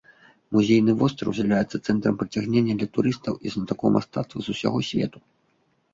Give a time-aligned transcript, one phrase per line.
[0.55, 5.19] Музейны востраў з'яўляецца цэнтрам прыцягнення для турыстаў і знатакоў мастацтва з усяго свету.